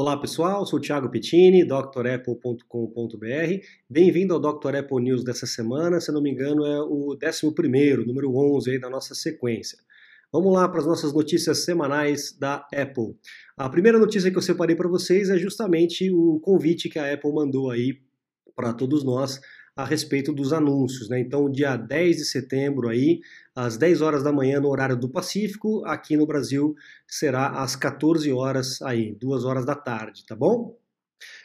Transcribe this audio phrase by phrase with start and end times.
[0.00, 2.66] Olá pessoal, sou Thiago Pettini, drapple.com.br.
[3.90, 4.76] Bem-vindo ao Dr.
[4.76, 8.88] Apple News dessa semana, se não me engano é o 11º, número 11 aí da
[8.88, 9.76] nossa sequência.
[10.32, 13.16] Vamos lá para as nossas notícias semanais da Apple.
[13.56, 17.32] A primeira notícia que eu separei para vocês é justamente o convite que a Apple
[17.32, 17.98] mandou aí
[18.54, 19.40] para todos nós
[19.78, 21.08] a respeito dos anúncios.
[21.08, 21.20] Né?
[21.20, 23.20] Então, dia 10 de setembro, aí,
[23.54, 26.74] às 10 horas da manhã, no horário do Pacífico, aqui no Brasil
[27.06, 30.76] será às 14 horas, aí, 2 horas da tarde, tá bom?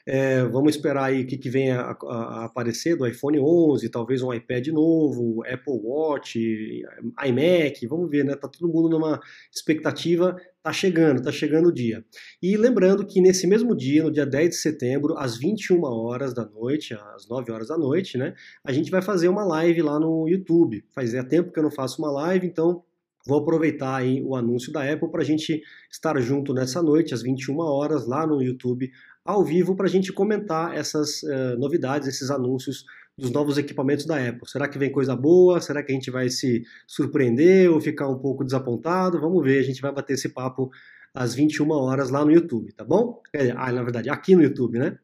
[0.06, 3.90] É, vamos esperar aí o que, que vem a, a, a, aparecer do iPhone 11,
[3.90, 6.84] talvez um iPad novo, Apple Watch,
[7.26, 8.36] iMac, vamos ver, né?
[8.36, 9.20] Tá todo mundo numa
[9.54, 12.04] expectativa, tá chegando, tá chegando o dia.
[12.42, 16.46] E lembrando que nesse mesmo dia, no dia 10 de setembro, às 21 horas da
[16.46, 18.34] noite, às 9 horas da noite, né?
[18.64, 20.84] A gente vai fazer uma live lá no YouTube.
[20.94, 22.84] Fazia tempo que eu não faço uma live, então
[23.26, 27.22] Vou aproveitar aí o anúncio da Apple para a gente estar junto nessa noite, às
[27.22, 28.92] 21 horas, lá no YouTube,
[29.26, 32.86] ao vivo, para a gente comentar essas uh, novidades, esses anúncios
[33.18, 34.50] dos novos equipamentos da Apple.
[34.50, 35.62] Será que vem coisa boa?
[35.62, 39.22] Será que a gente vai se surpreender ou ficar um pouco desapontado?
[39.22, 40.72] Vamos ver, a gente vai bater esse papo
[41.14, 43.22] às 21 horas lá no YouTube, tá bom?
[43.56, 44.98] Ah, na verdade, aqui no YouTube, né?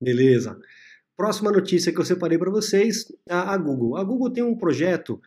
[0.00, 0.58] Beleza.
[1.16, 3.96] Próxima notícia que eu separei para vocês, a, Google.
[3.96, 5.22] A Google tem um projeto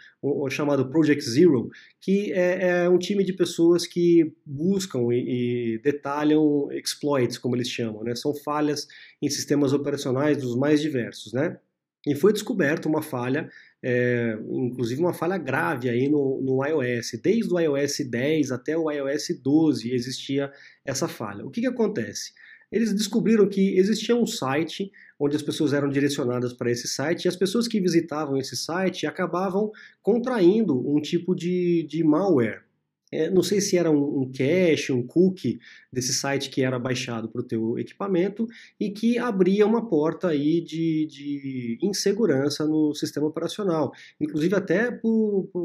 [0.50, 1.70] chamado Project Zero,
[2.02, 7.70] que é, é, um time de pessoas que buscam e, e, detalham exploits, como eles
[7.70, 8.16] chamam, né?
[8.16, 8.86] São falhas
[9.22, 11.58] em sistemas operacionais dos mais diversos, né?
[12.06, 13.50] E foi descoberta uma falha,
[13.82, 17.12] é, inclusive uma falha grave aí no, no, iOS.
[17.22, 20.52] Desde o iOS 10 até o iOS 12 existia
[20.86, 21.46] essa falha.
[21.46, 22.32] O que, que acontece?
[22.72, 27.28] Eles descobriram que existia um site onde as pessoas eram direcionadas para esse site e
[27.28, 32.67] as pessoas que visitavam esse site acabavam contraindo um tipo de, de malware.
[33.12, 35.60] É, não sei se era um, um, cache, um cookie
[35.92, 38.46] desse site que era baixado para o teu equipamento
[38.80, 44.92] e que abria uma porta aí de, de insegurança no sistema operacional, inclusive até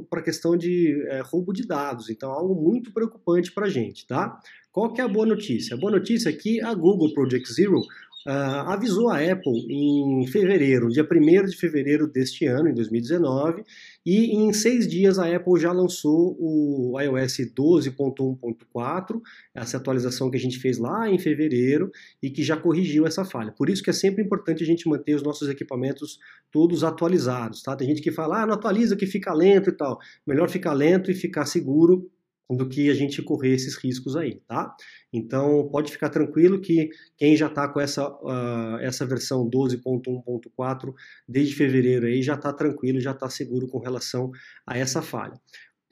[0.08, 2.10] para a questão de é, roubo de dados.
[2.10, 4.38] Então, algo muito preocupante para a gente, tá?
[4.72, 5.76] Qual que é a boa notícia?
[5.76, 7.82] A boa notícia é que a Google Project Zero
[8.26, 13.64] uh, avisou a Apple em fevereiro, dia 1 de fevereiro deste ano, em 2019,
[14.04, 19.20] e em seis dias a Apple já lançou o iOS 12.1.4,
[19.54, 21.90] essa atualização que a gente fez lá em fevereiro
[22.22, 23.52] e que já corrigiu essa falha.
[23.52, 26.18] Por isso que é sempre importante a gente manter os nossos equipamentos
[26.50, 27.76] todos atualizados, tá?
[27.76, 29.98] Tem gente que fala, ah, não atualiza que fica lento e tal.
[30.26, 32.10] Melhor ficar lento e ficar seguro
[32.50, 34.74] do que a gente correr esses riscos aí, tá?
[35.12, 40.94] Então pode ficar tranquilo que quem já está com essa, uh, essa versão 12.1.4
[41.28, 44.30] desde fevereiro aí já está tranquilo, já está seguro com relação
[44.66, 45.34] a essa falha.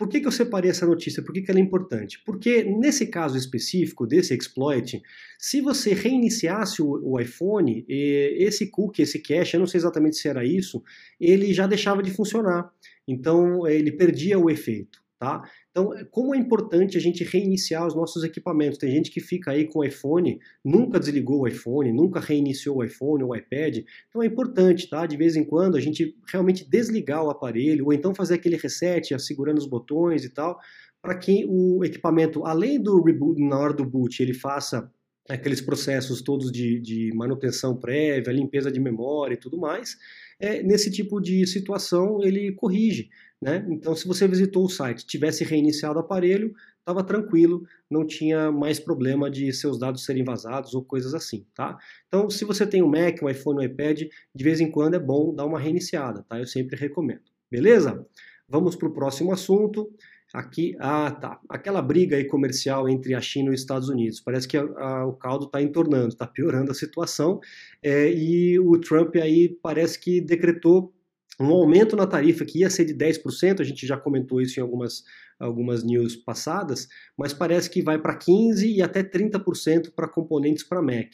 [0.01, 1.23] Por que, que eu separei essa notícia?
[1.23, 2.23] Por que, que ela é importante?
[2.25, 5.03] Porque nesse caso específico desse exploit,
[5.39, 10.27] se você reiniciasse o, o iPhone, esse cookie, esse cache, eu não sei exatamente se
[10.27, 10.83] era isso,
[11.21, 12.73] ele já deixava de funcionar.
[13.07, 15.00] Então ele perdia o efeito.
[15.21, 15.43] Tá?
[15.71, 18.79] Então, como é importante a gente reiniciar os nossos equipamentos?
[18.79, 22.85] Tem gente que fica aí com o iPhone, nunca desligou o iPhone, nunca reiniciou o
[22.85, 23.85] iPhone ou o iPad.
[24.09, 25.05] Então é importante, tá?
[25.05, 29.15] De vez em quando a gente realmente desligar o aparelho, ou então fazer aquele reset,
[29.21, 30.59] segurando os botões e tal,
[31.03, 34.91] para que o equipamento, além do reboot, na hora do boot, ele faça
[35.29, 39.99] aqueles processos todos de, de manutenção prévia, limpeza de memória e tudo mais,
[40.41, 43.11] é, nesse tipo de situação ele corrige.
[43.41, 43.67] Né?
[43.71, 48.79] Então, se você visitou o site, tivesse reiniciado o aparelho, estava tranquilo, não tinha mais
[48.79, 51.79] problema de seus dados serem vazados ou coisas assim, tá?
[52.07, 54.03] Então, se você tem um Mac, um iPhone, um iPad,
[54.35, 56.39] de vez em quando é bom dar uma reiniciada, tá?
[56.39, 57.23] Eu sempre recomendo.
[57.51, 58.07] Beleza?
[58.47, 59.91] Vamos para o próximo assunto.
[60.35, 61.41] Aqui, ah, tá.
[61.49, 64.21] Aquela briga aí comercial entre a China e os Estados Unidos.
[64.21, 67.41] Parece que a, a, o caldo está entornando, está piorando a situação.
[67.83, 70.93] É, e o Trump aí parece que decretou
[71.41, 74.63] um aumento na tarifa que ia ser de 10%, a gente já comentou isso em
[74.63, 75.03] algumas,
[75.39, 76.87] algumas news passadas,
[77.17, 81.09] mas parece que vai para 15% e até 30% para componentes para Mac.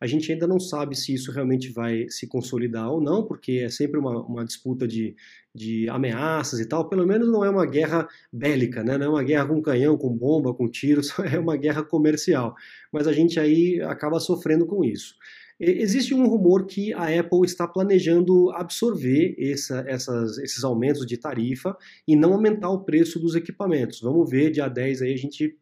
[0.00, 3.68] A gente ainda não sabe se isso realmente vai se consolidar ou não, porque é
[3.68, 5.16] sempre uma, uma disputa de,
[5.52, 8.96] de ameaças e tal, pelo menos não é uma guerra bélica, né?
[8.96, 12.54] não é uma guerra com canhão, com bomba, com tiros, é uma guerra comercial.
[12.92, 15.16] Mas a gente aí acaba sofrendo com isso.
[15.64, 21.76] Existe um rumor que a Apple está planejando absorver essa, essas, esses aumentos de tarifa
[22.06, 24.00] e não aumentar o preço dos equipamentos.
[24.00, 25.56] Vamos ver, dia 10 aí a gente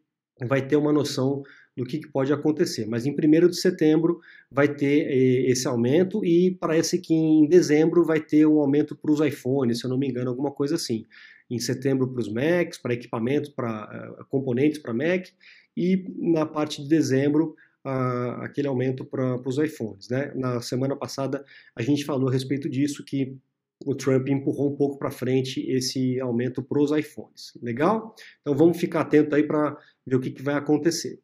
[0.49, 1.43] vai ter uma noção
[1.77, 2.87] do que, pode acontecer.
[2.87, 4.21] Mas em 1 de setembro
[4.51, 9.13] vai ter eh, esse aumento e parece que em dezembro vai ter um aumento para
[9.13, 11.05] os iPhones, se eu não me engano, alguma coisa assim.
[11.51, 15.27] Em setembro para os Macs, para equipamentos, para uh, componentes para Mac
[15.77, 17.55] e na parte de dezembro
[17.85, 20.09] aquele aumento para os iPhones.
[20.09, 20.33] Né?
[20.35, 21.45] Na semana passada
[21.75, 23.37] a gente falou a respeito disso, que
[23.87, 27.53] o Trump empurrou um pouco para frente esse aumento para os iPhones.
[27.63, 28.15] Legal?
[28.41, 31.19] Então vamos ficar atento aí para ver o que, que vai acontecer.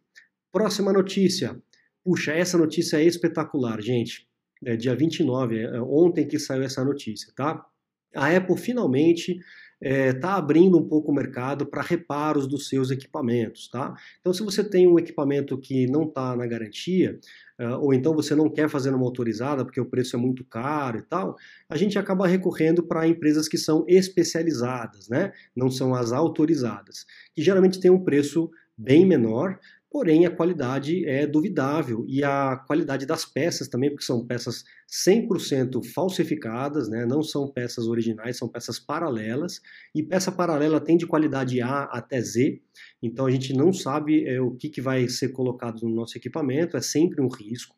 [0.50, 1.60] Próxima notícia.
[2.02, 4.26] Puxa, essa notícia é espetacular, gente.
[4.64, 7.66] É dia 29, é ontem que saiu essa notícia, tá?
[8.14, 9.38] A Apple finalmente
[9.80, 13.94] está é, tá abrindo um pouco o mercado para reparos dos seus equipamentos, tá?
[14.20, 17.18] Então, se você tem um equipamento que não está na garantia,
[17.60, 20.98] uh, ou então você não quer fazer uma autorizada porque o preço é muito caro
[20.98, 21.36] e tal,
[21.68, 25.32] a gente acaba recorrendo para empresas que são especializadas, né?
[25.54, 29.58] Não são as autorizadas, que geralmente tem um preço bem menor,
[29.96, 34.62] porém a qualidade é duvidável e a qualidade das peças também, porque são peças
[35.08, 37.06] 100% falsificadas, né?
[37.06, 39.58] não são peças originais, são peças paralelas,
[39.94, 42.60] e peça paralela tem de qualidade A até Z,
[43.02, 46.76] então a gente não sabe é, o que, que vai ser colocado no nosso equipamento,
[46.76, 47.74] é sempre um risco.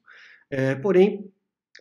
[0.50, 1.30] É, porém,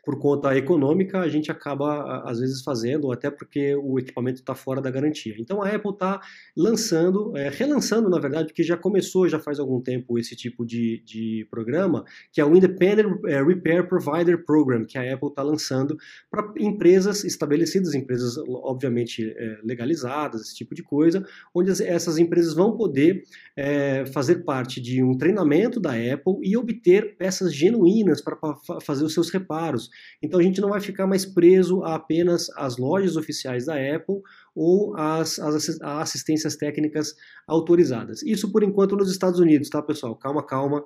[0.03, 4.81] por conta econômica, a gente acaba, às vezes, fazendo, até porque o equipamento está fora
[4.81, 5.35] da garantia.
[5.37, 6.21] Então a Apple está
[6.55, 11.01] lançando, é, relançando, na verdade, porque já começou já faz algum tempo esse tipo de,
[11.05, 15.97] de programa, que é o Independent é, Repair Provider Program, que a Apple está lançando
[16.29, 22.75] para empresas estabelecidas, empresas, obviamente, é, legalizadas, esse tipo de coisa, onde essas empresas vão
[22.75, 23.23] poder
[23.55, 28.37] é, fazer parte de um treinamento da Apple e obter peças genuínas para
[28.81, 29.86] fazer os seus reparos.
[30.21, 34.21] Então a gente não vai ficar mais preso a apenas as lojas oficiais da Apple
[34.55, 37.13] ou as, as assistências técnicas
[37.47, 38.23] autorizadas.
[38.23, 40.15] Isso por enquanto nos Estados Unidos, tá, pessoal?
[40.15, 40.85] Calma, calma.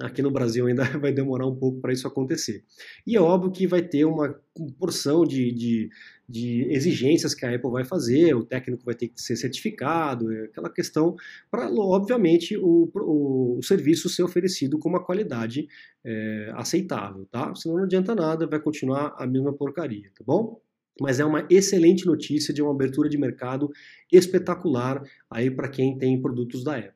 [0.00, 2.64] Aqui no Brasil ainda vai demorar um pouco para isso acontecer.
[3.04, 4.40] E é óbvio que vai ter uma
[4.78, 5.90] porção de, de,
[6.28, 10.44] de, exigências que a Apple vai fazer, o técnico vai ter que ser certificado, é
[10.44, 11.16] aquela questão
[11.50, 15.66] para, obviamente, o, o, o, serviço ser oferecido com uma qualidade
[16.04, 17.52] é, aceitável, tá?
[17.56, 20.60] Senão não adianta nada, vai continuar a mesma porcaria, tá bom?
[21.00, 23.70] Mas é uma excelente notícia de uma abertura de mercado
[24.12, 26.92] espetacular aí para quem tem produtos da Apple.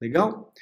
[0.00, 0.52] Legal?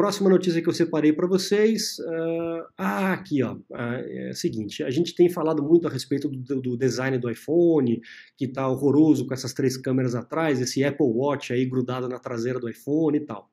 [0.00, 1.98] Próxima notícia que eu separei para vocês.
[1.98, 3.52] Uh, ah, aqui, ó.
[3.52, 7.30] Uh, é o seguinte: a gente tem falado muito a respeito do, do design do
[7.30, 8.00] iPhone,
[8.34, 12.58] que está horroroso com essas três câmeras atrás, esse Apple Watch aí grudado na traseira
[12.58, 13.50] do iPhone e tal.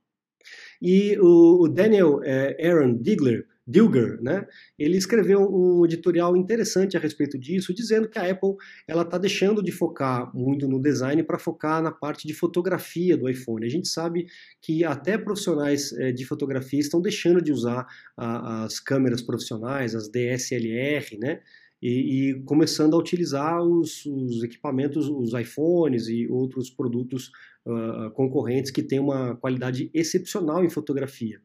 [0.82, 4.48] E o, o Daniel é, Aaron Digler Dilger, né?
[4.80, 8.56] Ele escreveu um editorial interessante a respeito disso, dizendo que a Apple
[8.88, 13.30] ela está deixando de focar muito no design para focar na parte de fotografia do
[13.30, 13.66] iPhone.
[13.66, 14.28] A gente sabe
[14.62, 17.86] que até profissionais é, de fotografia estão deixando de usar
[18.16, 21.42] as câmeras profissionais, as DSLR, né?
[21.82, 27.32] E, e começando a utilizar os, os, equipamentos, os iPhones e outros produtos
[27.66, 31.40] uh, concorrentes que têm uma qualidade excepcional em fotografia.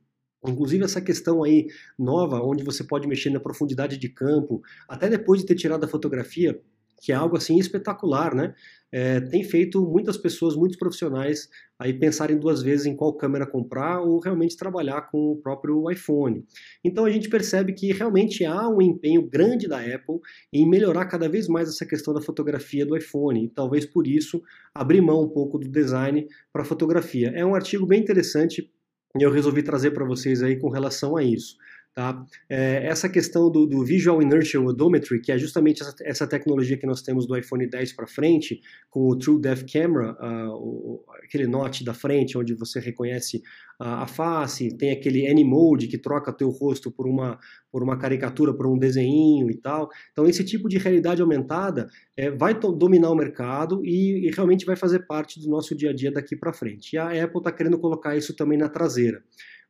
[0.46, 1.68] Inclusive essa questão aí
[1.98, 5.88] nova, onde você pode mexer na profundidade de campo, até depois de ter tirado a
[5.88, 6.60] fotografia,
[7.02, 8.54] que é algo assim espetacular, né?
[8.92, 14.00] É, tem feito muitas pessoas, muitos profissionais aí pensarem duas vezes em qual câmera comprar
[14.00, 16.44] ou realmente trabalhar com o próprio iPhone.
[16.84, 20.20] Então a gente percebe que realmente há um empenho grande da Apple
[20.52, 23.46] em melhorar cada vez mais essa questão da fotografia do iPhone.
[23.46, 24.40] E talvez por isso
[24.72, 27.32] abrir mão um pouco do design para fotografia.
[27.34, 28.70] É um artigo bem interessante
[29.18, 31.56] e eu resolvi trazer para vocês aí com relação a isso.
[31.94, 32.24] Tá?
[32.48, 36.86] É, essa questão do, do, Visual Inertial Odometry, que é justamente essa, essa, tecnologia que
[36.86, 41.46] nós temos do iPhone 10 para frente, com o True Depth Camera, uh, o, aquele
[41.46, 43.42] note da frente onde você reconhece
[43.78, 47.38] a, a face, tem aquele Mode que troca teu rosto por uma,
[47.70, 49.90] por uma caricatura, por um desenho e tal.
[50.12, 54.76] Então esse tipo de realidade aumentada é, vai dominar o mercado e, e realmente vai
[54.76, 56.94] fazer parte do nosso dia a dia daqui para frente.
[56.94, 59.22] E a Apple está querendo colocar isso também na traseira.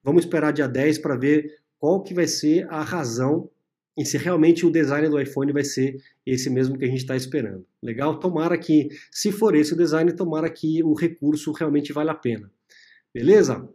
[0.04, 3.50] Vamos esperar dia 10 para ver qual que vai ser a razão
[3.98, 7.16] e se realmente o design do iPhone vai ser esse mesmo que a gente está
[7.16, 7.66] esperando.
[7.82, 8.20] Legal?
[8.20, 12.48] Tomara que, se for esse o design, tomara que o recurso realmente vale a pena.
[13.12, 13.68] Beleza?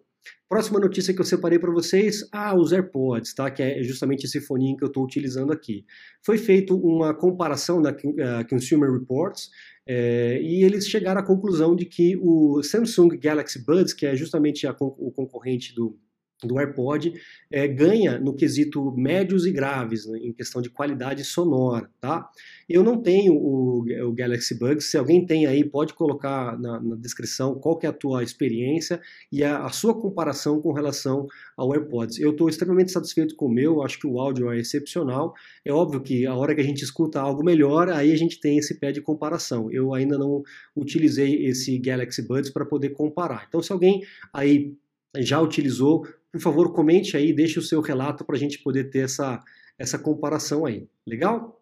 [0.48, 3.52] Próxima notícia que eu separei para vocês, ah, os AirPods, tá?
[3.52, 5.86] Que é justamente esse fone que eu estou utilizando aqui.
[6.26, 9.50] Foi feita uma comparação na uh, Consumer Reports
[9.86, 14.66] é, e eles chegaram à conclusão de que o Samsung Galaxy Buds, que é justamente
[14.66, 16.00] a, o concorrente do
[16.44, 17.14] do AirPod
[17.50, 22.30] é, ganha no quesito médios e graves, né, em questão de qualidade sonora, tá?
[22.70, 26.96] Eu não tenho o, o Galaxy Buds, se alguém tem aí, pode colocar na, na
[26.96, 29.02] descrição qual que é a tua experiência
[29.32, 31.26] e a, a, sua comparação com relação
[31.56, 32.20] ao AirPods.
[32.20, 35.34] Eu estou extremamente satisfeito com o meu, acho que o áudio é excepcional.
[35.66, 38.58] É óbvio que a hora que a gente escuta algo melhor, aí a gente tem
[38.58, 39.72] esse pé de comparação.
[39.72, 40.44] Eu ainda não
[40.76, 43.46] utilizei esse Galaxy Buds para poder comparar.
[43.48, 44.04] Então, se alguém
[44.34, 44.76] aí
[45.18, 49.00] já utilizou, por favor, comente aí, deixe o seu relato para a gente poder ter
[49.00, 49.40] essa,
[49.78, 50.88] essa comparação aí.
[51.06, 51.57] Legal?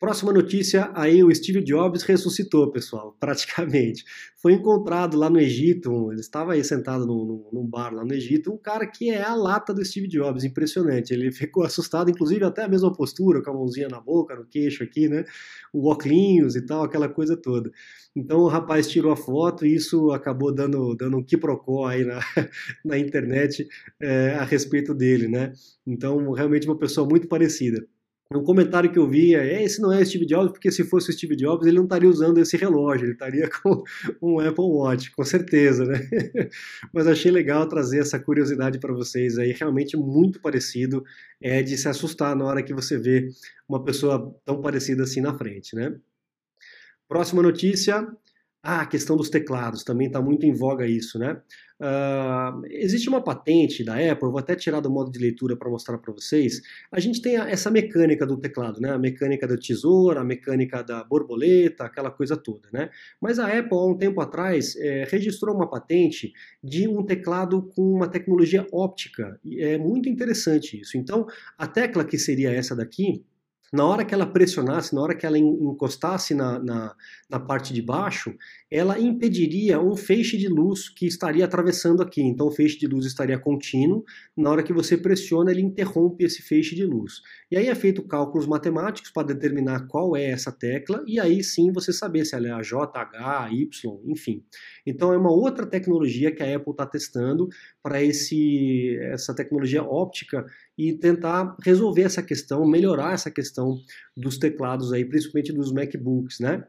[0.00, 4.04] Próxima notícia, aí o Steve Jobs ressuscitou, pessoal, praticamente.
[4.40, 8.52] Foi encontrado lá no Egito, ele estava aí sentado num, num, bar lá no Egito,
[8.52, 11.12] um cara que é a lata do Steve Jobs, impressionante.
[11.12, 14.84] Ele ficou assustado, inclusive até a mesma postura, com a mãozinha na boca, no queixo
[14.84, 15.24] aqui, né?
[15.72, 17.68] O óculos e tal, aquela coisa toda.
[18.14, 22.20] Então o rapaz tirou a foto e isso acabou dando, dando um quiprocó aí na,
[22.84, 23.66] na internet
[24.00, 25.52] é, a respeito dele, né?
[25.84, 27.84] Então, realmente uma pessoa muito parecida.
[28.30, 31.08] Um comentário que eu vi é: esse não é o Steve Jobs, porque se fosse
[31.08, 33.82] o Steve Jobs, ele não estaria usando esse relógio, ele estaria com
[34.20, 35.98] um Apple Watch, com certeza, né?
[36.92, 41.02] Mas achei legal trazer essa curiosidade para vocês aí, realmente muito parecido,
[41.40, 43.30] é de se assustar na hora que você vê
[43.66, 45.98] uma pessoa tão parecida assim na frente, né?
[47.08, 48.06] Próxima notícia:
[48.62, 51.40] ah, a questão dos teclados, também está muito em voga isso, né?
[51.80, 55.96] Uh, existe uma patente da Apple, vou até tirar do modo de leitura para mostrar
[55.98, 56.60] para vocês.
[56.90, 58.90] A gente tem essa mecânica do teclado, né?
[58.90, 62.90] A mecânica da tesoura, a mecânica da borboleta, aquela coisa toda, né?
[63.20, 67.82] Mas a Apple, há um tempo atrás, é, registrou uma patente de um teclado com
[67.82, 69.38] uma tecnologia óptica.
[69.44, 70.98] E é muito interessante isso.
[70.98, 73.24] Então, a tecla que seria essa daqui,
[73.72, 76.94] na hora que ela pressionasse, na hora que ela encostasse na, na,
[77.28, 78.34] na, parte de baixo,
[78.70, 82.22] ela impediria um feixe de luz que estaria atravessando aqui.
[82.22, 84.04] Então o feixe de luz estaria contínuo,
[84.36, 87.20] na hora que você pressiona, ele interrompe esse feixe de luz.
[87.50, 91.72] E aí é feito cálculos matemáticos para determinar qual é essa tecla, e aí sim
[91.72, 94.42] você saber se ela é a J, H, Y, enfim.
[94.88, 97.48] Então é uma outra tecnologia que a Apple está testando
[97.82, 103.78] para essa tecnologia óptica e tentar resolver essa questão, melhorar essa questão
[104.16, 106.64] dos teclados aí, principalmente dos MacBooks, né?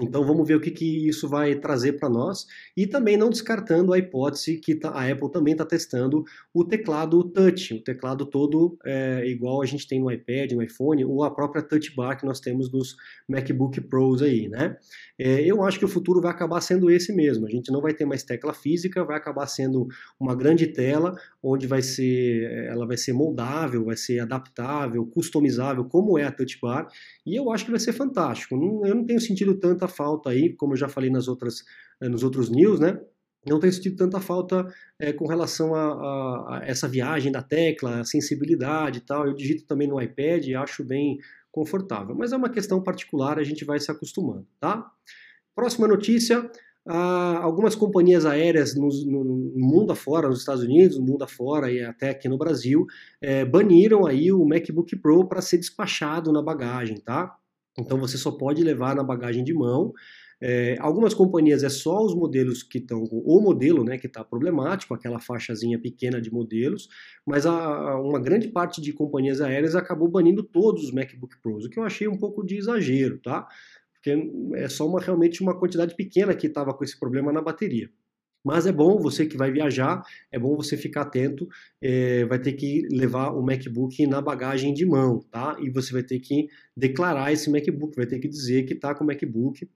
[0.00, 3.92] Então vamos ver o que, que isso vai trazer para nós e também não descartando
[3.92, 8.78] a hipótese que tá, a Apple também está testando o teclado touch, o teclado todo
[8.86, 12.24] é, igual a gente tem no iPad, no iPhone ou a própria touch bar que
[12.24, 12.96] nós temos nos
[13.28, 14.78] MacBook Pros aí, né?
[15.18, 17.46] É, eu acho que o futuro vai acabar sendo esse mesmo.
[17.46, 19.86] A gente não vai ter mais tecla física, vai acabar sendo
[20.18, 26.18] uma grande tela onde vai ser, ela vai ser moldável, vai ser adaptável, customizável, como
[26.18, 26.88] é a touch bar.
[27.26, 28.54] E eu acho que vai ser fantástico.
[28.86, 31.64] Eu não tenho sentido tanto tanta falta aí, como eu já falei nas outras,
[32.00, 32.98] eh, nos outros news, né?
[33.44, 38.00] Não tenho sentido tanta falta é, com relação a, a, a, essa viagem da tecla,
[38.00, 39.26] a sensibilidade e tal.
[39.26, 41.18] Eu digito também no iPad e acho bem
[41.50, 42.14] confortável.
[42.14, 44.88] Mas é uma questão particular, a gente vai se acostumando, tá?
[45.56, 46.48] Próxima notícia.
[46.86, 51.70] Ah, algumas companhias aéreas no, no, no, mundo afora, nos Estados Unidos, no mundo afora
[51.70, 52.86] e até aqui no Brasil,
[53.20, 57.36] é, baniram aí o MacBook Pro para ser despachado na bagagem, tá?
[57.78, 59.92] Então você só pode levar na bagagem de mão.
[60.44, 64.92] É, algumas companhias é só os modelos que estão o modelo, né, que está problemático,
[64.92, 66.88] aquela faixazinha pequena de modelos,
[67.24, 71.70] mas a, uma grande parte de companhias aéreas acabou banindo todos os MacBook Pros, o
[71.70, 73.46] que eu achei um pouco de exagero, tá?
[73.92, 77.88] Porque é só uma, realmente uma quantidade pequena que estava com esse problema na bateria.
[78.44, 81.48] Mas é bom, você que vai viajar, é bom você ficar atento,
[81.80, 85.56] é, vai ter que levar o MacBook na bagagem de mão, tá?
[85.60, 89.04] E você vai ter que declarar esse MacBook, vai ter que dizer que está com
[89.04, 89.68] o MacBook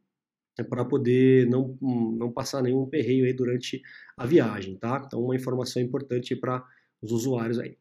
[0.59, 3.83] é para poder não, não passar nenhum perreio aí durante
[4.17, 5.03] a viagem, tá?
[5.07, 6.65] Então, uma informação importante para
[7.03, 7.77] os usuários aí.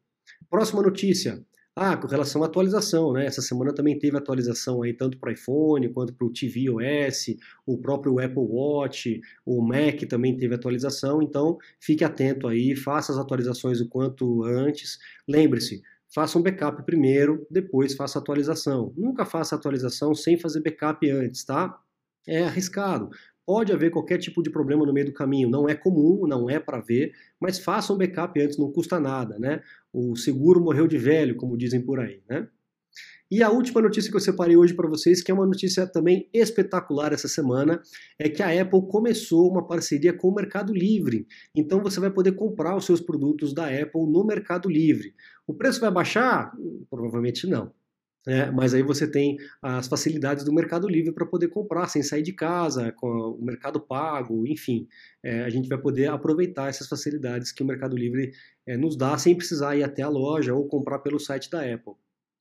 [0.50, 1.42] Próxima notícia.
[1.78, 3.26] Ah, com relação à atualização, né?
[3.26, 8.18] Essa semana também teve atualização aí tanto para iPhone quanto para o tvOS, o próprio
[8.18, 13.90] Apple Watch, o Mac também teve atualização, então fique atento aí, faça as atualizações o
[13.90, 14.98] quanto antes.
[15.28, 15.82] Lembre-se,
[16.14, 18.94] faça um backup primeiro, depois faça a atualização.
[18.96, 21.78] Nunca faça atualização sem fazer backup antes, tá?
[22.26, 23.10] É arriscado.
[23.46, 26.60] Pode haver qualquer tipo de problema no meio do caminho, não é comum, não é
[26.60, 29.62] para ver, mas faça um backup antes, não custa nada, né?
[29.94, 32.48] O seguro morreu de velho, como dizem por aí, né?
[33.30, 36.30] E a última notícia que eu separei hoje para vocês, que é uma notícia também
[36.32, 37.82] espetacular essa semana,
[38.20, 41.26] é que a Apple começou uma parceria com o Mercado Livre.
[41.56, 45.16] Então você vai poder comprar os seus produtos da Apple no Mercado Livre.
[45.48, 46.52] O preço vai baixar?
[46.90, 47.74] Provavelmente não.
[48.28, 52.24] É, mas aí você tem as facilidades do Mercado Livre para poder comprar sem sair
[52.24, 54.88] de casa, com o Mercado Pago, enfim.
[55.24, 58.32] É, a gente vai poder aproveitar essas facilidades que o Mercado Livre
[58.66, 61.94] é, nos dá sem precisar ir até a loja ou comprar pelo site da Apple.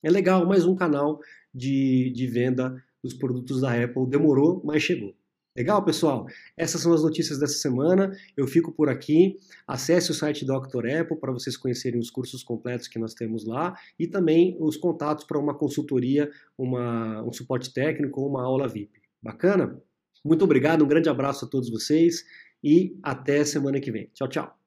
[0.03, 1.21] É legal, mais um canal
[1.53, 4.07] de, de venda dos produtos da Apple.
[4.09, 5.15] Demorou, mas chegou.
[5.57, 6.27] Legal, pessoal?
[6.57, 8.11] Essas são as notícias dessa semana.
[8.37, 9.39] Eu fico por aqui.
[9.69, 10.89] Acesse o site Dr.
[11.01, 15.25] Apple para vocês conhecerem os cursos completos que nós temos lá e também os contatos
[15.25, 19.01] para uma consultoria, uma, um suporte técnico ou uma aula VIP.
[19.23, 19.81] Bacana?
[20.25, 22.25] Muito obrigado, um grande abraço a todos vocês
[22.63, 24.11] e até semana que vem.
[24.13, 24.64] Tchau, tchau.